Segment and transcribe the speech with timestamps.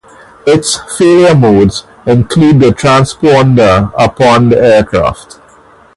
[0.47, 5.37] Its failure modes include the transponder aboard the aircraft.